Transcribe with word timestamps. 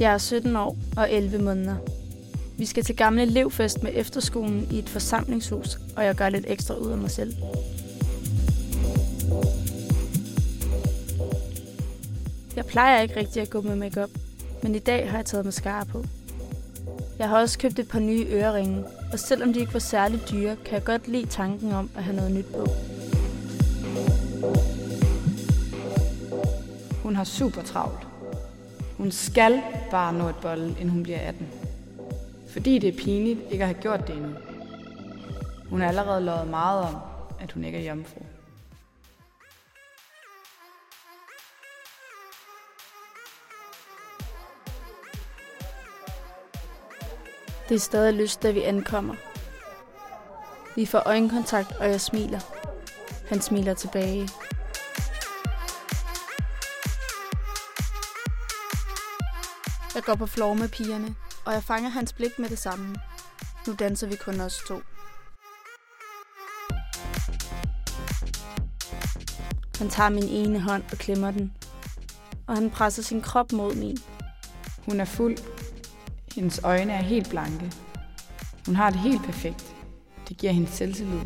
Jeg 0.00 0.12
er 0.12 0.18
17 0.18 0.56
år 0.56 0.76
og 0.96 1.12
11 1.12 1.38
måneder. 1.38 1.76
Vi 2.58 2.66
skal 2.66 2.84
til 2.84 2.96
gamle 2.96 3.22
elevfest 3.22 3.82
med 3.82 3.90
efterskolen 3.94 4.68
i 4.70 4.78
et 4.78 4.88
forsamlingshus, 4.88 5.78
og 5.96 6.04
jeg 6.04 6.14
gør 6.14 6.28
lidt 6.28 6.44
ekstra 6.48 6.74
ud 6.74 6.90
af 6.90 6.98
mig 6.98 7.10
selv. 7.10 7.34
Jeg 12.56 12.66
plejer 12.66 13.02
ikke 13.02 13.16
rigtig 13.16 13.42
at 13.42 13.50
gå 13.50 13.60
med 13.60 13.76
makeup, 13.76 14.10
men 14.62 14.74
i 14.74 14.78
dag 14.78 15.10
har 15.10 15.18
jeg 15.18 15.26
taget 15.26 15.44
mascara 15.44 15.84
på. 15.84 16.04
Jeg 17.18 17.28
har 17.28 17.40
også 17.40 17.58
købt 17.58 17.78
et 17.78 17.88
par 17.88 18.00
nye 18.00 18.26
øreringe, 18.30 18.84
og 19.12 19.18
selvom 19.18 19.52
de 19.52 19.60
ikke 19.60 19.72
var 19.72 19.80
særlig 19.80 20.20
dyre, 20.30 20.56
kan 20.64 20.74
jeg 20.74 20.84
godt 20.84 21.08
lide 21.08 21.26
tanken 21.26 21.72
om 21.72 21.90
at 21.96 22.04
have 22.04 22.16
noget 22.16 22.32
nyt 22.32 22.46
på. 22.46 22.66
Hun 27.02 27.16
har 27.16 27.24
super 27.24 27.62
travlt. 27.62 28.10
Hun 29.00 29.10
skal 29.10 29.62
bare 29.90 30.12
nå 30.12 30.28
et 30.28 30.36
bolle, 30.42 30.68
inden 30.68 30.88
hun 30.88 31.02
bliver 31.02 31.18
18. 31.18 31.48
Fordi 32.52 32.78
det 32.78 32.88
er 32.88 32.98
pinligt 32.98 33.40
ikke 33.50 33.64
at 33.64 33.68
have 33.68 33.82
gjort 33.82 34.06
det 34.06 34.16
endnu. 34.16 34.30
Hun 35.70 35.80
har 35.80 35.88
allerede 35.88 36.24
lovet 36.24 36.48
meget 36.48 36.84
om, 36.84 36.96
at 37.40 37.52
hun 37.52 37.64
ikke 37.64 37.78
er 37.78 37.82
jomfru. 37.82 38.20
Det 47.68 47.74
er 47.74 47.78
stadig 47.78 48.14
lyst, 48.14 48.42
da 48.42 48.50
vi 48.50 48.62
ankommer. 48.62 49.14
Vi 50.76 50.86
får 50.86 51.02
øjenkontakt, 51.06 51.72
og 51.72 51.88
jeg 51.88 52.00
smiler. 52.00 52.40
Han 53.28 53.40
smiler 53.40 53.74
tilbage. 53.74 54.28
Jeg 59.94 60.02
går 60.02 60.14
på 60.14 60.26
floor 60.26 60.54
med 60.54 60.68
pigerne, 60.68 61.14
og 61.44 61.52
jeg 61.52 61.62
fanger 61.62 61.88
hans 61.88 62.12
blik 62.12 62.38
med 62.38 62.48
det 62.48 62.58
samme. 62.58 62.96
Nu 63.66 63.74
danser 63.74 64.06
vi 64.06 64.16
kun 64.16 64.40
os 64.40 64.62
to. 64.68 64.82
Han 69.78 69.88
tager 69.88 70.08
min 70.08 70.28
ene 70.28 70.60
hånd 70.60 70.82
og 70.92 70.98
klemmer 70.98 71.30
den, 71.30 71.52
og 72.46 72.54
han 72.54 72.70
presser 72.70 73.02
sin 73.02 73.22
krop 73.22 73.52
mod 73.52 73.74
min. 73.74 73.98
Hun 74.88 75.00
er 75.00 75.04
fuld. 75.04 75.36
Hendes 76.34 76.60
øjne 76.64 76.92
er 76.92 77.02
helt 77.02 77.30
blanke. 77.30 77.72
Hun 78.66 78.76
har 78.76 78.90
det 78.90 79.00
helt 79.00 79.24
perfekt. 79.24 79.74
Det 80.28 80.36
giver 80.36 80.52
hende 80.52 80.70
selvtillid. 80.70 81.20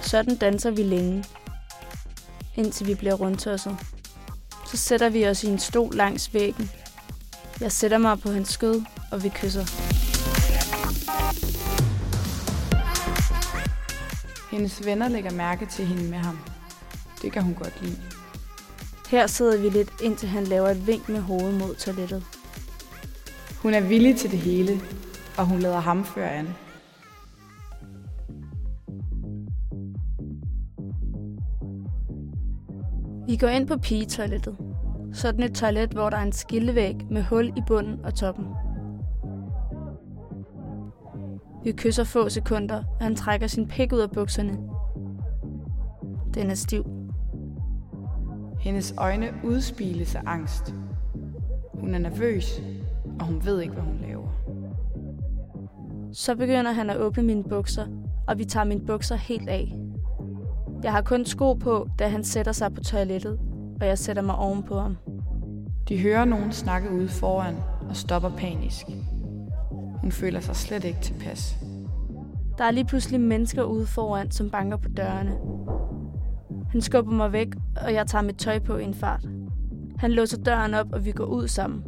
Sådan 0.00 0.36
danser 0.36 0.70
vi 0.70 0.82
længe, 0.82 1.24
indtil 2.56 2.86
vi 2.86 2.94
bliver 2.94 3.14
rundtosset. 3.14 3.91
Så 4.72 4.78
sætter 4.78 5.08
vi 5.08 5.26
os 5.26 5.44
i 5.44 5.46
en 5.46 5.58
stol 5.58 5.94
langs 5.94 6.34
væggen. 6.34 6.70
Jeg 7.60 7.72
sætter 7.72 7.98
mig 7.98 8.20
på 8.20 8.32
hans 8.32 8.48
skød, 8.48 8.82
og 9.10 9.22
vi 9.24 9.28
kysser. 9.28 9.64
Hendes 14.50 14.86
venner 14.86 15.08
lægger 15.08 15.30
mærke 15.30 15.66
til 15.66 15.86
hende 15.86 16.10
med 16.10 16.18
ham. 16.18 16.38
Det 17.22 17.32
kan 17.32 17.42
hun 17.42 17.54
godt 17.54 17.82
lide. 17.82 17.96
Her 19.08 19.26
sidder 19.26 19.58
vi 19.58 19.68
lidt, 19.68 19.90
indtil 20.02 20.28
han 20.28 20.44
laver 20.44 20.68
et 20.68 20.86
vink 20.86 21.08
med 21.08 21.20
hovedet 21.20 21.54
mod 21.54 21.74
toilettet. 21.74 22.24
Hun 23.62 23.74
er 23.74 23.80
villig 23.80 24.16
til 24.16 24.30
det 24.30 24.38
hele, 24.38 24.80
og 25.36 25.46
hun 25.46 25.58
lader 25.58 25.80
ham 25.80 26.04
føre 26.04 26.30
an. 26.30 26.48
Vi 33.26 33.36
går 33.36 33.48
ind 33.48 33.66
på 33.68 33.76
pigetoilettet. 33.78 34.56
Sådan 35.12 35.42
et 35.42 35.54
toilet, 35.54 35.90
hvor 35.90 36.10
der 36.10 36.16
er 36.16 36.22
en 36.22 36.32
skillevæg 36.32 36.96
med 37.10 37.22
hul 37.22 37.48
i 37.56 37.62
bunden 37.66 38.04
og 38.04 38.14
toppen. 38.14 38.46
Vi 41.64 41.72
kysser 41.72 42.04
få 42.04 42.28
sekunder, 42.28 42.76
og 42.76 43.04
han 43.04 43.16
trækker 43.16 43.46
sin 43.46 43.68
pik 43.68 43.92
ud 43.92 43.98
af 43.98 44.10
bukserne. 44.10 44.58
Den 46.34 46.50
er 46.50 46.54
stiv. 46.54 46.84
Hendes 48.60 48.94
øjne 48.98 49.32
udspiles 49.44 50.14
af 50.14 50.22
angst. 50.26 50.74
Hun 51.74 51.94
er 51.94 51.98
nervøs, 51.98 52.62
og 53.20 53.26
hun 53.26 53.44
ved 53.44 53.60
ikke, 53.60 53.74
hvad 53.74 53.82
hun 53.82 53.98
laver. 54.00 54.28
Så 56.12 56.36
begynder 56.36 56.72
han 56.72 56.90
at 56.90 56.96
åbne 57.00 57.22
mine 57.22 57.44
bukser, 57.44 57.86
og 58.28 58.38
vi 58.38 58.44
tager 58.44 58.64
mine 58.64 58.86
bukser 58.86 59.16
helt 59.16 59.48
af. 59.48 59.81
Jeg 60.82 60.92
har 60.92 61.02
kun 61.02 61.24
sko 61.24 61.52
på, 61.52 61.88
da 61.98 62.08
han 62.08 62.24
sætter 62.24 62.52
sig 62.52 62.74
på 62.74 62.80
toilettet, 62.80 63.38
og 63.80 63.86
jeg 63.86 63.98
sætter 63.98 64.22
mig 64.22 64.34
ovenpå 64.34 64.80
ham. 64.80 64.96
De 65.88 65.98
hører 65.98 66.24
nogen 66.24 66.52
snakke 66.52 66.90
ude 66.90 67.08
foran 67.08 67.54
og 67.88 67.96
stopper 67.96 68.30
panisk. 68.30 68.86
Hun 70.00 70.12
føler 70.12 70.40
sig 70.40 70.56
slet 70.56 70.84
ikke 70.84 71.00
tilpas. 71.00 71.56
Der 72.58 72.64
er 72.64 72.70
lige 72.70 72.84
pludselig 72.84 73.20
mennesker 73.20 73.62
ude 73.62 73.86
foran, 73.86 74.30
som 74.30 74.50
banker 74.50 74.76
på 74.76 74.88
dørene. 74.88 75.36
Han 76.70 76.80
skubber 76.80 77.12
mig 77.12 77.32
væk, 77.32 77.48
og 77.86 77.94
jeg 77.94 78.06
tager 78.06 78.22
mit 78.22 78.36
tøj 78.36 78.58
på 78.58 78.76
i 78.76 78.84
en 78.84 78.94
fart. 78.94 79.28
Han 79.98 80.12
låser 80.12 80.42
døren 80.42 80.74
op, 80.74 80.86
og 80.92 81.04
vi 81.04 81.12
går 81.12 81.24
ud 81.24 81.48
sammen. 81.48 81.84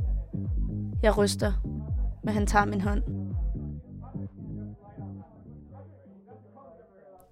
Jeg 1.02 1.18
ryster, 1.18 1.52
men 2.24 2.34
han 2.34 2.46
tager 2.46 2.64
min 2.64 2.80
hånd. 2.80 3.02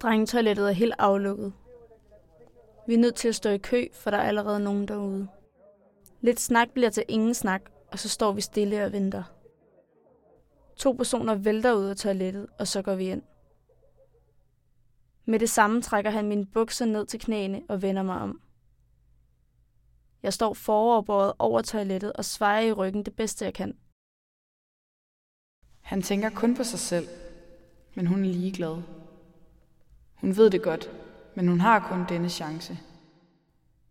Drengetoilettet 0.03 0.67
er 0.67 0.71
helt 0.71 0.93
aflukket. 0.97 1.53
Vi 2.87 2.93
er 2.93 2.97
nødt 2.97 3.15
til 3.15 3.27
at 3.27 3.35
stå 3.35 3.49
i 3.49 3.57
kø, 3.57 3.87
for 3.93 4.11
der 4.11 4.17
er 4.17 4.27
allerede 4.27 4.59
nogen 4.59 4.87
derude. 4.87 5.27
Lidt 6.21 6.39
snak 6.39 6.69
bliver 6.69 6.89
til 6.89 7.03
ingen 7.07 7.33
snak, 7.33 7.61
og 7.91 7.99
så 7.99 8.09
står 8.09 8.31
vi 8.31 8.41
stille 8.41 8.85
og 8.85 8.91
venter. 8.91 9.23
To 10.75 10.91
personer 10.91 11.35
vælter 11.35 11.73
ud 11.73 11.85
af 11.85 11.95
toilettet, 11.95 12.47
og 12.59 12.67
så 12.67 12.81
går 12.81 12.95
vi 12.95 13.09
ind. 13.09 13.21
Med 15.25 15.39
det 15.39 15.49
samme 15.49 15.81
trækker 15.81 16.11
han 16.11 16.27
mine 16.27 16.45
bukser 16.45 16.85
ned 16.85 17.05
til 17.05 17.19
knæene 17.19 17.61
og 17.69 17.81
vender 17.81 18.03
mig 18.03 18.19
om. 18.21 18.41
Jeg 20.23 20.33
står 20.33 20.53
foroverbøjet 20.53 21.33
over 21.39 21.61
toilettet 21.61 22.13
og 22.13 22.25
svejer 22.25 22.61
i 22.61 22.71
ryggen 22.71 23.05
det 23.05 23.15
bedste 23.15 23.45
jeg 23.45 23.53
kan. 23.53 23.77
Han 25.81 26.01
tænker 26.01 26.29
kun 26.29 26.55
på 26.55 26.63
sig 26.63 26.79
selv, 26.79 27.07
men 27.95 28.07
hun 28.07 28.25
er 28.25 28.29
ligeglad. 28.29 29.02
Hun 30.23 30.37
ved 30.37 30.49
det 30.49 30.61
godt, 30.61 30.91
men 31.35 31.47
hun 31.47 31.59
har 31.59 31.79
kun 31.79 32.05
denne 32.09 32.29
chance. 32.29 32.79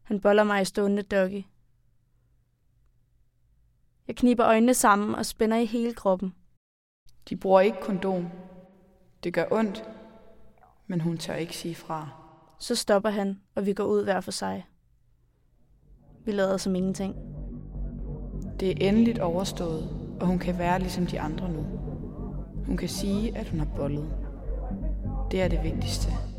Han 0.02 0.20
boller 0.20 0.44
mig 0.44 0.62
i 0.62 0.64
stående 0.64 1.02
doggy. 1.02 1.44
Jeg 4.08 4.16
kniber 4.16 4.46
øjnene 4.46 4.74
sammen 4.74 5.14
og 5.14 5.26
spænder 5.26 5.56
i 5.56 5.64
hele 5.64 5.94
kroppen. 5.94 6.34
De 7.28 7.36
bruger 7.36 7.60
ikke 7.60 7.80
kondom. 7.80 8.28
Det 9.24 9.34
gør 9.34 9.44
ondt, 9.50 9.84
men 10.86 11.00
hun 11.00 11.18
tør 11.18 11.34
ikke 11.34 11.56
sige 11.56 11.74
fra. 11.74 12.08
Så 12.58 12.74
stopper 12.74 13.10
han, 13.10 13.40
og 13.54 13.66
vi 13.66 13.72
går 13.72 13.84
ud 13.84 14.04
hver 14.04 14.20
for 14.20 14.30
sig. 14.30 14.66
Vi 16.24 16.32
lader 16.32 16.56
som 16.56 16.74
ingenting. 16.74 17.16
Det 18.60 18.70
er 18.70 18.88
endeligt 18.88 19.18
overstået, 19.18 20.16
og 20.20 20.26
hun 20.26 20.38
kan 20.38 20.58
være 20.58 20.78
ligesom 20.78 21.06
de 21.06 21.20
andre 21.20 21.48
nu. 21.48 21.62
Hun 22.66 22.76
kan 22.76 22.88
sige, 22.88 23.36
at 23.36 23.48
hun 23.48 23.58
har 23.58 23.76
bollet. 23.76 24.31
Det 25.32 25.42
er 25.42 25.48
det 25.48 25.64
vigtigste. 25.64 26.31